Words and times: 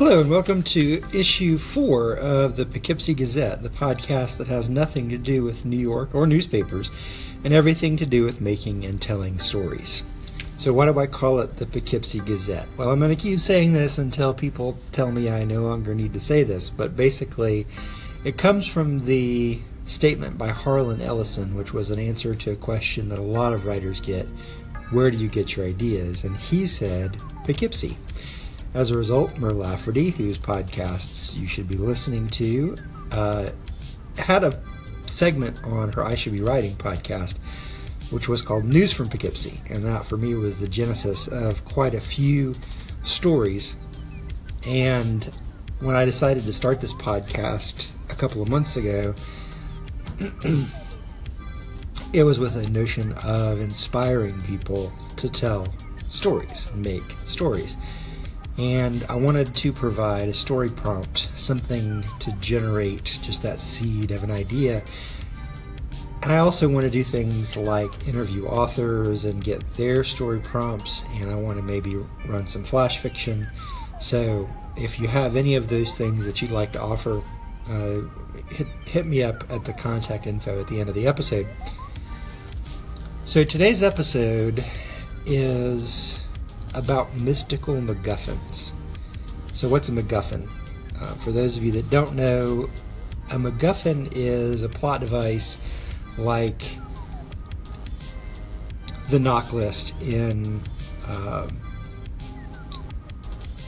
Hello, 0.00 0.22
and 0.22 0.30
welcome 0.30 0.62
to 0.62 1.04
issue 1.12 1.58
four 1.58 2.14
of 2.14 2.56
the 2.56 2.64
Poughkeepsie 2.64 3.12
Gazette, 3.12 3.62
the 3.62 3.68
podcast 3.68 4.38
that 4.38 4.46
has 4.46 4.70
nothing 4.70 5.10
to 5.10 5.18
do 5.18 5.44
with 5.44 5.66
New 5.66 5.76
York 5.76 6.14
or 6.14 6.26
newspapers 6.26 6.88
and 7.44 7.52
everything 7.52 7.98
to 7.98 8.06
do 8.06 8.24
with 8.24 8.40
making 8.40 8.82
and 8.86 8.98
telling 8.98 9.38
stories. 9.38 10.02
So, 10.56 10.72
why 10.72 10.86
do 10.86 10.98
I 10.98 11.06
call 11.06 11.40
it 11.40 11.58
the 11.58 11.66
Poughkeepsie 11.66 12.20
Gazette? 12.20 12.66
Well, 12.78 12.88
I'm 12.88 12.98
going 12.98 13.14
to 13.14 13.22
keep 13.22 13.40
saying 13.40 13.74
this 13.74 13.98
until 13.98 14.32
people 14.32 14.78
tell 14.90 15.12
me 15.12 15.28
I 15.28 15.44
no 15.44 15.64
longer 15.64 15.94
need 15.94 16.14
to 16.14 16.20
say 16.20 16.44
this, 16.44 16.70
but 16.70 16.96
basically, 16.96 17.66
it 18.24 18.38
comes 18.38 18.66
from 18.66 19.04
the 19.04 19.60
statement 19.84 20.38
by 20.38 20.48
Harlan 20.48 21.02
Ellison, 21.02 21.54
which 21.54 21.74
was 21.74 21.90
an 21.90 21.98
answer 21.98 22.34
to 22.34 22.52
a 22.52 22.56
question 22.56 23.10
that 23.10 23.18
a 23.18 23.22
lot 23.22 23.52
of 23.52 23.66
writers 23.66 24.00
get 24.00 24.26
Where 24.92 25.10
do 25.10 25.18
you 25.18 25.28
get 25.28 25.56
your 25.56 25.66
ideas? 25.66 26.24
And 26.24 26.38
he 26.38 26.66
said, 26.66 27.18
Poughkeepsie. 27.44 27.98
As 28.72 28.92
a 28.92 28.96
result, 28.96 29.36
Mur 29.36 29.52
Lafferty, 29.52 30.10
whose 30.10 30.38
podcasts 30.38 31.36
you 31.38 31.46
should 31.46 31.68
be 31.68 31.76
listening 31.76 32.28
to, 32.28 32.76
uh, 33.10 33.50
had 34.16 34.44
a 34.44 34.62
segment 35.06 35.64
on 35.64 35.92
her 35.92 36.04
I 36.04 36.14
Should 36.14 36.32
Be 36.32 36.40
Writing 36.40 36.76
podcast, 36.76 37.36
which 38.10 38.28
was 38.28 38.42
called 38.42 38.64
News 38.64 38.92
from 38.92 39.08
Poughkeepsie. 39.08 39.60
And 39.68 39.84
that, 39.86 40.06
for 40.06 40.16
me, 40.16 40.34
was 40.34 40.58
the 40.58 40.68
genesis 40.68 41.26
of 41.26 41.64
quite 41.64 41.94
a 41.94 42.00
few 42.00 42.54
stories. 43.02 43.74
And 44.66 45.38
when 45.80 45.96
I 45.96 46.04
decided 46.04 46.44
to 46.44 46.52
start 46.52 46.80
this 46.80 46.94
podcast 46.94 47.88
a 48.08 48.14
couple 48.14 48.40
of 48.40 48.48
months 48.48 48.76
ago, 48.76 49.14
it 52.12 52.22
was 52.22 52.38
with 52.38 52.54
a 52.56 52.70
notion 52.70 53.14
of 53.24 53.60
inspiring 53.60 54.40
people 54.42 54.92
to 55.16 55.28
tell 55.28 55.66
stories, 55.96 56.72
make 56.74 57.02
stories. 57.26 57.76
And 58.60 59.06
I 59.08 59.14
wanted 59.14 59.54
to 59.54 59.72
provide 59.72 60.28
a 60.28 60.34
story 60.34 60.68
prompt, 60.68 61.30
something 61.34 62.04
to 62.18 62.32
generate 62.42 63.18
just 63.22 63.42
that 63.42 63.58
seed 63.58 64.10
of 64.10 64.22
an 64.22 64.30
idea. 64.30 64.82
And 66.22 66.30
I 66.30 66.38
also 66.38 66.68
want 66.68 66.84
to 66.84 66.90
do 66.90 67.02
things 67.02 67.56
like 67.56 68.06
interview 68.06 68.46
authors 68.46 69.24
and 69.24 69.42
get 69.42 69.72
their 69.74 70.04
story 70.04 70.40
prompts, 70.40 71.02
and 71.14 71.30
I 71.30 71.36
want 71.36 71.56
to 71.56 71.62
maybe 71.62 71.96
run 72.26 72.46
some 72.46 72.62
flash 72.62 72.98
fiction. 72.98 73.48
So 74.02 74.46
if 74.76 75.00
you 75.00 75.08
have 75.08 75.36
any 75.36 75.54
of 75.54 75.68
those 75.68 75.94
things 75.94 76.26
that 76.26 76.42
you'd 76.42 76.50
like 76.50 76.72
to 76.72 76.82
offer, 76.82 77.22
uh, 77.66 78.02
hit, 78.50 78.66
hit 78.84 79.06
me 79.06 79.22
up 79.22 79.50
at 79.50 79.64
the 79.64 79.72
contact 79.72 80.26
info 80.26 80.60
at 80.60 80.68
the 80.68 80.80
end 80.80 80.90
of 80.90 80.94
the 80.94 81.06
episode. 81.06 81.46
So 83.24 83.42
today's 83.42 83.82
episode 83.82 84.66
is 85.24 86.20
about 86.74 87.20
mystical 87.20 87.74
MacGuffins. 87.74 88.70
So, 89.52 89.68
what's 89.68 89.88
a 89.88 89.92
MacGuffin? 89.92 90.48
Uh, 91.00 91.14
for 91.16 91.32
those 91.32 91.56
of 91.56 91.64
you 91.64 91.72
that 91.72 91.90
don't 91.90 92.14
know, 92.14 92.68
a 93.30 93.36
MacGuffin 93.36 94.10
is 94.12 94.62
a 94.62 94.68
plot 94.68 95.00
device 95.00 95.62
like 96.18 96.62
the 99.10 99.18
NOC 99.18 99.52
list 99.52 99.94
in 100.02 100.60
uh, 101.06 101.48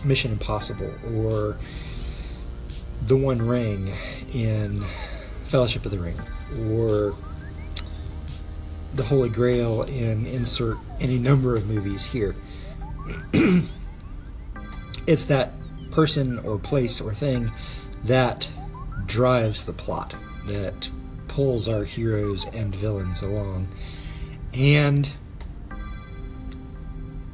Mission 0.04 0.32
Impossible 0.32 0.92
or 1.16 1.58
the 3.02 3.16
One 3.16 3.40
Ring 3.40 3.92
in 4.32 4.84
Fellowship 5.46 5.84
of 5.84 5.90
the 5.90 5.98
Ring 5.98 6.20
or 6.70 7.14
the 8.94 9.04
Holy 9.04 9.28
Grail 9.28 9.82
in 9.82 10.26
insert 10.26 10.78
any 11.00 11.18
number 11.18 11.56
of 11.56 11.66
movies 11.66 12.04
here. 12.04 12.36
it's 15.06 15.24
that 15.26 15.52
person 15.90 16.38
or 16.40 16.58
place 16.58 17.00
or 17.00 17.12
thing 17.12 17.50
that 18.04 18.48
drives 19.06 19.64
the 19.64 19.72
plot, 19.72 20.14
that 20.46 20.88
pulls 21.28 21.68
our 21.68 21.84
heroes 21.84 22.44
and 22.52 22.74
villains 22.74 23.22
along. 23.22 23.68
And 24.52 25.08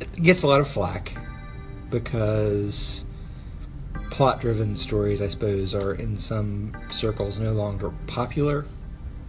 it 0.00 0.22
gets 0.22 0.42
a 0.42 0.46
lot 0.46 0.60
of 0.60 0.68
flack 0.68 1.16
because 1.90 3.04
plot 4.10 4.40
driven 4.40 4.76
stories, 4.76 5.22
I 5.22 5.28
suppose, 5.28 5.74
are 5.74 5.94
in 5.94 6.18
some 6.18 6.76
circles 6.90 7.38
no 7.38 7.52
longer 7.52 7.90
popular 8.06 8.66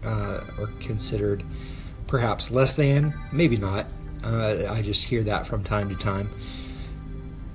uh, 0.03 0.41
or 0.57 0.67
considered 0.79 1.43
perhaps 2.07 2.51
less 2.51 2.73
than, 2.73 3.13
maybe 3.31 3.57
not. 3.57 3.85
Uh, 4.23 4.65
I 4.69 4.81
just 4.81 5.03
hear 5.03 5.23
that 5.23 5.47
from 5.47 5.63
time 5.63 5.89
to 5.89 5.95
time. 5.95 6.29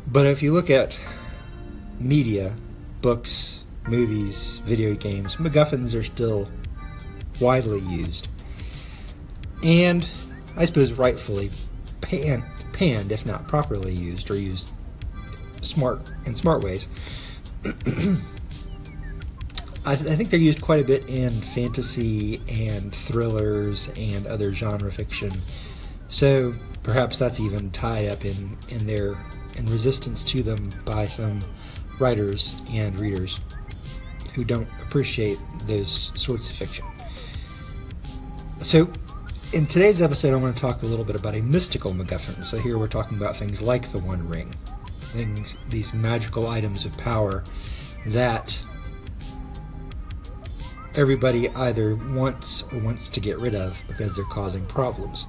But 0.07 0.27
if 0.27 0.43
you 0.43 0.53
look 0.53 0.71
at 0.71 0.97
media, 1.99 2.55
books, 3.03 3.65
movies, 3.87 4.59
video 4.65 4.95
games, 4.95 5.37
MacGuffins 5.37 5.95
are 5.99 6.03
still 6.03 6.49
widely 7.41 7.81
used. 7.81 8.29
And 9.63 10.07
I 10.57 10.65
suppose 10.65 10.93
rightfully 10.93 11.51
panned, 12.01 13.13
if 13.13 13.27
not 13.27 13.49
properly 13.49 13.95
used 13.95 14.31
or 14.31 14.37
used 14.37 14.75
smart 15.63 16.13
in 16.27 16.35
smart 16.35 16.63
ways. 16.63 16.87
I, 19.87 19.97
th- 19.97 20.11
I, 20.11 20.17
think 20.17 20.31
they're 20.31 20.41
used 20.41 20.63
quite 20.63 20.81
a 20.81 20.85
bit 20.85 21.07
in 21.09 21.31
fantasy 21.31 22.41
and 22.49 22.95
thrillers 22.95 23.91
and 23.97 24.27
other 24.27 24.53
genre 24.53 24.91
fiction 24.91 25.31
so 26.15 26.53
perhaps 26.85 27.19
that's 27.19 27.41
even 27.41 27.73
tied 27.73 28.07
up 28.07 28.25
in, 28.25 28.57
in 28.69 28.87
their 28.87 29.17
in 29.57 29.67
resistance 29.67 30.23
to 30.23 30.45
them 30.45 30.69
by 30.85 31.09
some 31.09 31.41
writers 31.99 32.63
and 32.71 33.01
readers 33.01 33.41
who 34.33 34.45
don't 34.45 34.69
appreciate 34.83 35.39
those 35.67 36.13
sorts 36.15 36.49
of 36.49 36.57
fiction. 36.57 36.85
So 38.63 38.89
in 39.53 39.67
today's 39.67 40.01
episode, 40.01 40.33
I 40.33 40.37
want 40.37 40.55
to 40.55 40.61
talk 40.61 40.83
a 40.83 40.87
little 40.87 41.05
bit 41.05 41.17
about 41.19 41.35
a 41.35 41.43
mystical 41.43 41.93
MacGuffin. 41.93 42.45
So 42.45 42.59
here 42.59 42.79
we're 42.79 42.87
talking 42.87 43.19
about 43.19 43.37
things 43.37 43.61
like 43.61 43.91
the 43.91 43.99
One 43.99 44.29
Ring, 44.29 44.55
things 44.87 45.57
these 45.69 45.93
magical 45.93 46.47
items 46.47 46.85
of 46.85 46.97
power 46.97 47.43
that 48.07 48.57
everybody 50.95 51.49
either 51.51 51.97
wants 51.97 52.63
or 52.71 52.79
wants 52.79 53.09
to 53.09 53.19
get 53.19 53.37
rid 53.41 53.57
of 53.57 53.83
because 53.89 54.15
they're 54.15 54.25
causing 54.27 54.65
problems. 54.67 55.27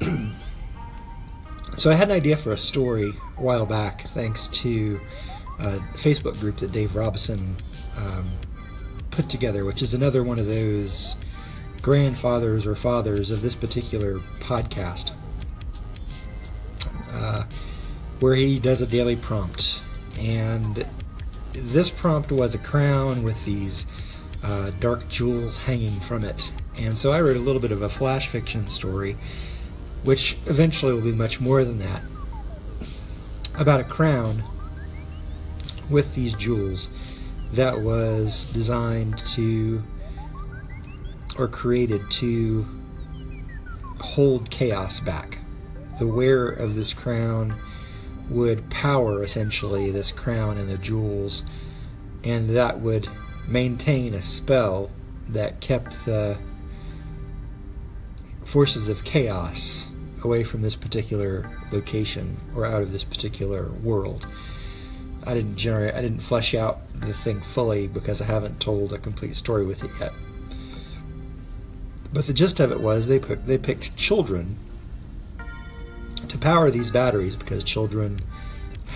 so 1.76 1.90
I 1.90 1.94
had 1.94 2.08
an 2.08 2.16
idea 2.16 2.36
for 2.36 2.52
a 2.52 2.56
story 2.56 3.12
a 3.36 3.40
while 3.40 3.66
back, 3.66 4.02
thanks 4.08 4.48
to 4.48 5.00
a 5.58 5.78
Facebook 5.94 6.38
group 6.40 6.58
that 6.58 6.72
Dave 6.72 6.96
Robison 6.96 7.56
um, 7.96 8.30
put 9.10 9.28
together, 9.28 9.64
which 9.64 9.82
is 9.82 9.94
another 9.94 10.22
one 10.22 10.38
of 10.38 10.46
those 10.46 11.14
grandfathers 11.80 12.66
or 12.66 12.74
fathers 12.74 13.30
of 13.30 13.42
this 13.42 13.54
particular 13.54 14.18
podcast, 14.40 15.12
uh, 17.12 17.44
where 18.20 18.34
he 18.34 18.58
does 18.58 18.80
a 18.80 18.86
daily 18.86 19.16
prompt. 19.16 19.80
And 20.18 20.86
this 21.52 21.90
prompt 21.90 22.30
was 22.30 22.54
a 22.54 22.58
crown 22.58 23.22
with 23.22 23.44
these 23.44 23.86
uh, 24.44 24.70
dark 24.80 25.08
jewels 25.08 25.56
hanging 25.56 26.00
from 26.00 26.24
it. 26.24 26.50
And 26.76 26.94
so 26.94 27.10
I 27.10 27.20
wrote 27.20 27.36
a 27.36 27.40
little 27.40 27.60
bit 27.60 27.72
of 27.72 27.82
a 27.82 27.88
flash 27.88 28.28
fiction 28.28 28.66
story 28.66 29.16
which 30.04 30.36
eventually 30.46 30.92
will 30.92 31.00
be 31.00 31.12
much 31.12 31.40
more 31.40 31.64
than 31.64 31.78
that, 31.78 32.02
about 33.54 33.80
a 33.80 33.84
crown 33.84 34.42
with 35.88 36.14
these 36.14 36.34
jewels 36.34 36.88
that 37.52 37.80
was 37.80 38.50
designed 38.52 39.18
to 39.18 39.82
or 41.38 41.48
created 41.48 42.10
to 42.10 42.66
hold 44.00 44.50
chaos 44.50 45.00
back. 45.00 45.38
The 45.98 46.06
wearer 46.06 46.50
of 46.50 46.74
this 46.74 46.92
crown 46.92 47.54
would 48.28 48.70
power 48.70 49.22
essentially 49.22 49.90
this 49.90 50.10
crown 50.10 50.58
and 50.58 50.68
the 50.68 50.78
jewels, 50.78 51.42
and 52.24 52.50
that 52.50 52.80
would 52.80 53.08
maintain 53.46 54.14
a 54.14 54.22
spell 54.22 54.90
that 55.28 55.60
kept 55.60 56.04
the 56.04 56.38
forces 58.44 58.88
of 58.88 59.04
chaos 59.04 59.86
away 60.24 60.44
from 60.44 60.62
this 60.62 60.74
particular 60.74 61.48
location 61.70 62.36
or 62.54 62.64
out 62.64 62.82
of 62.82 62.92
this 62.92 63.04
particular 63.04 63.70
world. 63.70 64.26
I 65.24 65.34
didn't 65.34 65.56
generate, 65.56 65.94
I 65.94 66.02
didn't 66.02 66.20
flesh 66.20 66.54
out 66.54 66.80
the 66.94 67.12
thing 67.12 67.40
fully 67.40 67.86
because 67.86 68.20
I 68.20 68.24
haven't 68.24 68.60
told 68.60 68.92
a 68.92 68.98
complete 68.98 69.36
story 69.36 69.64
with 69.64 69.84
it 69.84 69.90
yet. 70.00 70.12
But 72.12 72.26
the 72.26 72.32
gist 72.32 72.60
of 72.60 72.72
it 72.72 72.80
was 72.80 73.06
they 73.06 73.18
put, 73.18 73.46
they 73.46 73.58
picked 73.58 73.96
children 73.96 74.56
to 76.28 76.38
power 76.38 76.70
these 76.70 76.90
batteries 76.90 77.36
because 77.36 77.64
children 77.64 78.20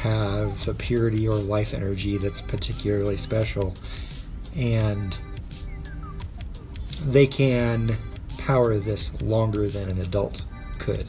have 0.03 0.69
a 0.69 0.75
purity 0.75 1.27
or 1.27 1.37
life 1.37 1.73
energy 1.73 2.19
that's 2.19 2.43
particularly 2.43 3.17
special, 3.17 3.75
and 4.55 5.17
they 7.05 7.27
can 7.27 7.97
power 8.39 8.79
this 8.79 9.21
longer 9.23 9.67
than 9.69 9.89
an 9.89 10.01
adult 10.01 10.43
could. 10.87 11.07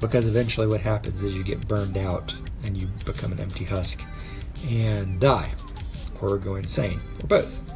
Because 0.00 0.26
eventually, 0.26 0.66
what 0.66 0.80
happens 0.80 1.22
is 1.22 1.34
you 1.34 1.44
get 1.44 1.66
burned 1.66 1.96
out 1.96 2.34
and 2.64 2.80
you 2.80 2.88
become 3.06 3.32
an 3.32 3.38
empty 3.38 3.64
husk 3.64 4.02
and 4.68 5.20
die, 5.20 5.52
or 6.20 6.36
go 6.36 6.56
insane, 6.56 6.98
or 7.22 7.28
both. 7.28 7.74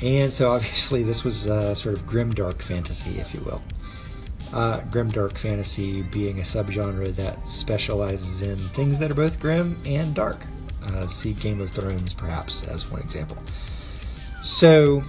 And 0.00 0.32
so, 0.32 0.50
obviously, 0.56 1.02
this 1.02 1.24
was 1.24 1.46
a 1.46 1.74
sort 1.74 1.98
of 1.98 2.06
grim 2.06 2.32
dark 2.32 2.62
fantasy, 2.62 3.18
if 3.18 3.34
you 3.34 3.42
will. 3.42 3.62
Uh, 4.52 4.80
grim 4.90 5.08
dark 5.08 5.36
fantasy 5.36 6.02
being 6.02 6.38
a 6.38 6.42
subgenre 6.42 7.14
that 7.16 7.48
specializes 7.48 8.42
in 8.42 8.56
things 8.56 8.98
that 8.98 9.10
are 9.10 9.14
both 9.14 9.40
grim 9.40 9.76
and 9.84 10.14
dark. 10.14 10.40
Uh, 10.84 11.06
see 11.06 11.32
Game 11.34 11.60
of 11.60 11.70
Thrones, 11.70 12.14
perhaps, 12.14 12.62
as 12.64 12.90
one 12.90 13.00
example. 13.00 13.38
So, 14.42 15.02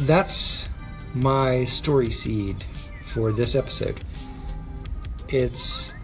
that's 0.00 0.68
my 1.14 1.64
story 1.64 2.10
seed 2.10 2.64
for 3.12 3.30
this 3.30 3.54
episode. 3.54 4.02
It's 5.28 5.94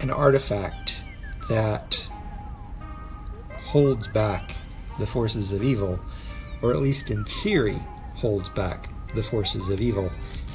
an 0.00 0.10
artifact 0.10 0.96
that 1.48 2.06
holds 3.52 4.06
back 4.08 4.54
the 4.98 5.06
forces 5.06 5.52
of 5.52 5.62
evil, 5.62 5.98
or 6.62 6.70
at 6.70 6.78
least 6.78 7.10
in 7.10 7.24
theory, 7.24 7.78
holds 8.14 8.48
back 8.50 8.88
the 9.14 9.22
forces 9.22 9.68
of 9.70 9.80
evil. 9.80 10.10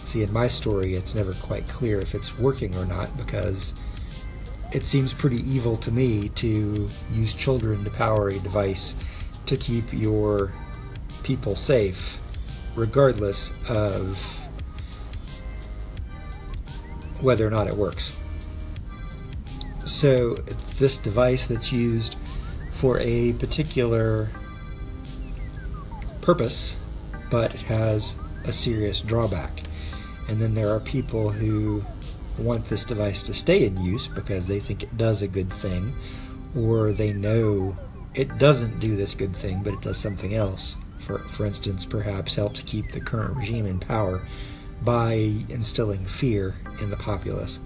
See, 0.07 0.23
in 0.23 0.31
my 0.31 0.47
story, 0.47 0.93
it's 0.93 1.13
never 1.13 1.33
quite 1.33 1.67
clear 1.67 1.99
if 1.99 2.15
it's 2.15 2.37
working 2.39 2.73
or 2.75 2.85
not 2.85 3.15
because 3.17 3.73
it 4.71 4.85
seems 4.85 5.13
pretty 5.13 5.41
evil 5.49 5.75
to 5.77 5.91
me 5.91 6.29
to 6.29 6.87
use 7.11 7.33
children 7.33 7.83
to 7.83 7.89
power 7.89 8.29
a 8.29 8.39
device 8.39 8.95
to 9.45 9.57
keep 9.57 9.91
your 9.91 10.53
people 11.23 11.55
safe, 11.55 12.19
regardless 12.75 13.51
of 13.67 14.44
whether 17.25 17.45
or 17.45 17.49
not 17.49 17.67
it 17.67 17.73
works. 17.73 18.21
So, 19.85 20.35
this 20.77 20.97
device 20.97 21.47
that's 21.47 21.71
used 21.71 22.15
for 22.71 22.99
a 22.99 23.33
particular 23.33 24.29
purpose, 26.21 26.75
but 27.31 27.51
has 27.53 28.15
a 28.43 28.51
serious 28.51 29.01
drawback. 29.01 29.63
And 30.27 30.39
then 30.39 30.53
there 30.53 30.69
are 30.69 30.79
people 30.79 31.31
who 31.31 31.83
want 32.37 32.67
this 32.67 32.83
device 32.83 33.23
to 33.23 33.33
stay 33.33 33.65
in 33.65 33.81
use 33.81 34.07
because 34.07 34.47
they 34.47 34.59
think 34.59 34.83
it 34.83 34.97
does 34.97 35.21
a 35.21 35.27
good 35.27 35.51
thing, 35.51 35.93
or 36.55 36.91
they 36.91 37.13
know 37.13 37.77
it 38.13 38.37
doesn't 38.37 38.79
do 38.79 38.95
this 38.95 39.13
good 39.13 39.35
thing, 39.35 39.61
but 39.63 39.73
it 39.73 39.81
does 39.81 39.97
something 39.97 40.33
else. 40.33 40.75
For, 41.05 41.19
for 41.19 41.45
instance, 41.45 41.85
perhaps 41.85 42.35
helps 42.35 42.61
keep 42.61 42.91
the 42.91 42.99
current 42.99 43.37
regime 43.37 43.65
in 43.65 43.79
power 43.79 44.21
by 44.85 45.13
instilling 45.49 46.05
fear 46.05 46.55
in 46.79 46.91
the 46.91 46.97
populace. 46.97 47.59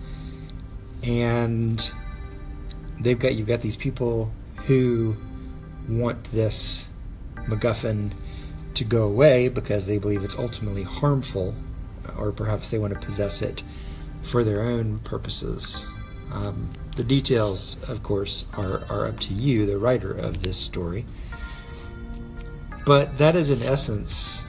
And 1.03 1.89
they've 2.99 3.19
got 3.19 3.35
you've 3.35 3.47
got 3.47 3.61
these 3.61 3.75
people 3.75 4.31
who 4.65 5.15
want 5.87 6.31
this 6.31 6.85
MacGuffin 7.35 8.13
to 8.75 8.83
go 8.83 9.03
away 9.03 9.49
because 9.49 9.85
they 9.85 9.97
believe 9.97 10.23
it's 10.23 10.37
ultimately 10.37 10.83
harmful, 10.83 11.55
or 12.17 12.31
perhaps 12.31 12.69
they 12.69 12.79
want 12.79 12.93
to 12.93 12.99
possess 12.99 13.41
it 13.41 13.63
for 14.23 14.43
their 14.43 14.61
own 14.61 14.99
purposes. 14.99 15.85
Um, 16.31 16.69
the 16.95 17.03
details, 17.03 17.75
of 17.87 18.03
course, 18.03 18.45
are, 18.53 18.85
are 18.89 19.07
up 19.07 19.19
to 19.21 19.33
you, 19.33 19.65
the 19.65 19.77
writer 19.77 20.11
of 20.11 20.43
this 20.43 20.57
story. 20.57 21.05
But 22.85 23.17
that 23.17 23.35
is, 23.35 23.49
in 23.49 23.63
essence, 23.63 24.43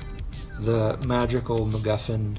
the 0.59 0.99
magical 1.07 1.67
MacGuffin 1.67 2.39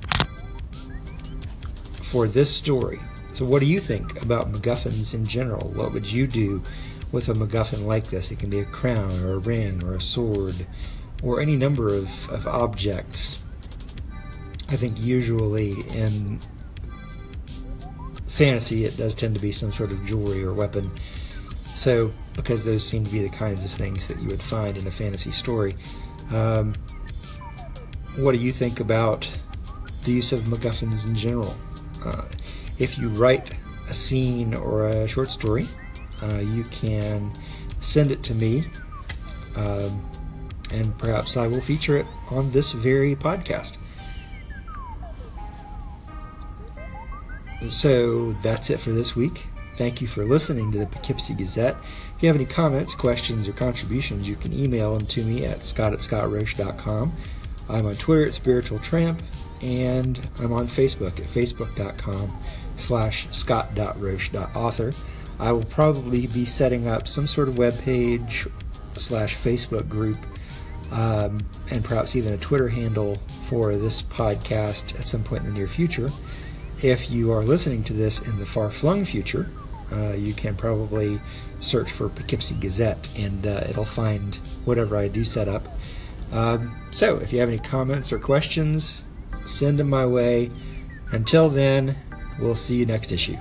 for 2.11 2.27
this 2.27 2.53
story. 2.53 2.99
So, 3.35 3.45
what 3.45 3.61
do 3.61 3.65
you 3.65 3.79
think 3.79 4.21
about 4.21 4.51
MacGuffins 4.51 5.13
in 5.13 5.23
general? 5.23 5.69
What 5.69 5.93
would 5.93 6.05
you 6.05 6.27
do 6.27 6.61
with 7.13 7.29
a 7.29 7.33
MacGuffin 7.33 7.85
like 7.85 8.07
this? 8.07 8.31
It 8.31 8.39
can 8.39 8.49
be 8.49 8.59
a 8.59 8.65
crown, 8.65 9.11
or 9.23 9.35
a 9.35 9.37
ring, 9.37 9.81
or 9.83 9.93
a 9.93 10.01
sword, 10.01 10.67
or 11.23 11.39
any 11.39 11.55
number 11.55 11.87
of, 11.87 12.29
of 12.29 12.47
objects. 12.47 13.41
I 14.67 14.75
think 14.75 15.01
usually 15.01 15.71
in 15.95 16.39
fantasy, 18.27 18.83
it 18.83 18.97
does 18.97 19.15
tend 19.15 19.35
to 19.35 19.41
be 19.41 19.53
some 19.53 19.71
sort 19.71 19.91
of 19.91 20.05
jewelry 20.05 20.43
or 20.43 20.53
weapon. 20.53 20.91
So, 21.47 22.11
because 22.35 22.65
those 22.65 22.85
seem 22.85 23.05
to 23.05 23.11
be 23.11 23.21
the 23.21 23.35
kinds 23.35 23.63
of 23.63 23.71
things 23.71 24.07
that 24.09 24.19
you 24.19 24.27
would 24.27 24.41
find 24.41 24.77
in 24.77 24.85
a 24.85 24.91
fantasy 24.91 25.31
story, 25.31 25.77
um, 26.29 26.75
what 28.17 28.33
do 28.33 28.37
you 28.37 28.51
think 28.51 28.81
about 28.81 29.29
the 30.03 30.11
use 30.11 30.33
of 30.33 30.41
MacGuffins 30.41 31.07
in 31.07 31.15
general? 31.15 31.55
Uh, 32.06 32.24
if 32.80 32.98
you 32.98 33.09
write 33.09 33.53
a 33.89 33.94
scene 33.94 34.53
or 34.53 34.88
a 34.88 35.07
short 35.07 35.27
story, 35.27 35.68
uh, 36.21 36.38
you 36.38 36.63
can 36.65 37.31
send 37.80 38.12
it 38.12 38.24
to 38.24 38.33
me, 38.36 38.65
um, 39.56 40.03
and 40.71 40.98
perhaps 40.98 41.38
I 41.38 41.48
will 41.48 41.62
feature 41.62 41.98
it 41.98 42.06
on 42.30 42.51
this 42.51 42.71
very 42.71 43.15
podcast. 43.15 43.77
So 47.69 48.33
that's 48.44 48.69
it 48.69 48.80
for 48.80 48.92
this 48.92 49.15
week. 49.15 49.44
Thank 49.77 50.01
you 50.01 50.07
for 50.07 50.25
listening 50.25 50.71
to 50.71 50.80
the 50.80 50.86
Poughkeepsie 50.86 51.33
Gazette. 51.33 51.75
If 52.15 52.24
you 52.24 52.27
have 52.27 52.36
any 52.36 52.45
comments, 52.45 52.94
questions, 52.95 53.47
or 53.47 53.54
contributions, 53.54 54.27
you 54.27 54.36
can 54.36 54.54
email 54.54 54.97
them 54.97 55.07
to 55.07 55.24
me 55.24 55.45
at 55.45 55.65
scott 55.65 55.94
at 55.94 56.00
scottroche.com. 56.00 57.13
I'm 57.69 57.86
on 57.86 57.95
Twitter 57.95 58.25
at 58.25 58.33
Spiritual 58.33 58.80
Tramp, 58.80 59.21
and 59.61 60.19
I'm 60.39 60.53
on 60.53 60.67
Facebook 60.67 61.19
at 61.19 61.27
facebook.com 61.27 62.37
slash 62.75 63.27
scott.roche.author. 63.31 64.91
I 65.39 65.51
will 65.51 65.65
probably 65.65 66.27
be 66.27 66.45
setting 66.45 66.87
up 66.87 67.07
some 67.07 67.27
sort 67.27 67.47
of 67.47 67.57
web 67.57 67.77
page 67.79 68.47
slash 68.93 69.35
Facebook 69.35 69.89
group 69.89 70.17
um, 70.91 71.39
and 71.69 71.83
perhaps 71.83 72.15
even 72.15 72.33
a 72.33 72.37
Twitter 72.37 72.69
handle 72.69 73.17
for 73.45 73.75
this 73.77 74.01
podcast 74.01 74.97
at 74.99 75.05
some 75.05 75.23
point 75.23 75.43
in 75.43 75.53
the 75.53 75.57
near 75.57 75.67
future. 75.67 76.09
If 76.81 77.09
you 77.09 77.31
are 77.31 77.43
listening 77.43 77.83
to 77.85 77.93
this 77.93 78.19
in 78.19 78.37
the 78.39 78.45
far 78.45 78.69
flung 78.69 79.05
future, 79.05 79.49
uh, 79.91 80.13
you 80.13 80.33
can 80.33 80.55
probably 80.55 81.19
search 81.59 81.91
for 81.91 82.09
Poughkeepsie 82.09 82.55
Gazette 82.59 83.07
and 83.17 83.45
uh, 83.45 83.63
it'll 83.69 83.85
find 83.85 84.35
whatever 84.65 84.97
I 84.97 85.07
do 85.07 85.23
set 85.23 85.47
up. 85.47 85.67
Um, 86.31 86.75
so, 86.91 87.17
if 87.17 87.33
you 87.33 87.39
have 87.39 87.49
any 87.49 87.59
comments 87.59 88.11
or 88.11 88.19
questions, 88.19 89.03
send 89.45 89.79
them 89.79 89.89
my 89.89 90.05
way. 90.05 90.51
Until 91.11 91.49
then, 91.49 91.97
we'll 92.39 92.55
see 92.55 92.75
you 92.75 92.85
next 92.85 93.11
issue. 93.11 93.38